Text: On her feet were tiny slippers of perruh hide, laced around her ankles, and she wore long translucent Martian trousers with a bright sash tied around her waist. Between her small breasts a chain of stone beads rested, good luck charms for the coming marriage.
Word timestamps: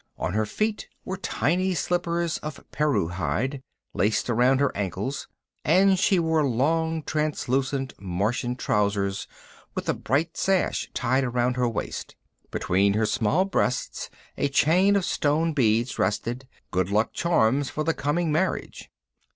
On 0.17 0.33
her 0.33 0.47
feet 0.47 0.89
were 1.05 1.15
tiny 1.15 1.75
slippers 1.75 2.39
of 2.39 2.59
perruh 2.71 3.11
hide, 3.11 3.61
laced 3.93 4.31
around 4.31 4.59
her 4.59 4.75
ankles, 4.75 5.27
and 5.63 5.99
she 5.99 6.17
wore 6.17 6.43
long 6.43 7.03
translucent 7.03 7.93
Martian 8.01 8.55
trousers 8.55 9.27
with 9.75 9.87
a 9.87 9.93
bright 9.93 10.35
sash 10.35 10.89
tied 10.95 11.23
around 11.23 11.55
her 11.55 11.69
waist. 11.69 12.15
Between 12.49 12.95
her 12.95 13.05
small 13.05 13.45
breasts 13.45 14.09
a 14.37 14.49
chain 14.49 14.95
of 14.95 15.05
stone 15.05 15.53
beads 15.53 15.99
rested, 15.99 16.47
good 16.71 16.89
luck 16.89 17.13
charms 17.13 17.69
for 17.69 17.83
the 17.83 17.93
coming 17.93 18.31
marriage. 18.31 18.89